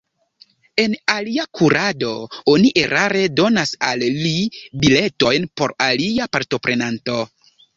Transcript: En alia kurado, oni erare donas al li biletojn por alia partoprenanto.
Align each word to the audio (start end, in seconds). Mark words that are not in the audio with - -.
En 0.83 0.93
alia 1.15 1.43
kurado, 1.59 2.13
oni 2.55 2.71
erare 2.85 3.21
donas 3.41 3.75
al 3.91 4.07
li 4.23 4.33
biletojn 4.87 5.49
por 5.63 5.77
alia 5.91 6.29
partoprenanto. 6.39 7.21